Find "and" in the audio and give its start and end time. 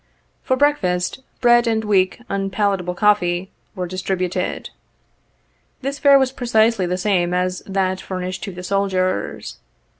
1.67-1.83